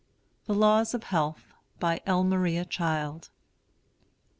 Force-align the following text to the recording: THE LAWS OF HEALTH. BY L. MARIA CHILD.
THE 0.45 0.55
LAWS 0.55 0.95
OF 0.95 1.03
HEALTH. 1.03 1.53
BY 1.79 2.01
L. 2.07 2.23
MARIA 2.23 2.65
CHILD. 2.65 3.29